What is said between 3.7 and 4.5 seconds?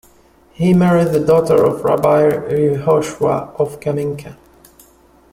Kaminka.